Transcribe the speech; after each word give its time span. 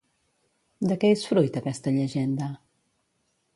De 0.91 0.97
què 1.03 1.11
és 1.17 1.27
fruit 1.33 1.61
aquesta 1.63 1.95
llegenda? 1.99 2.51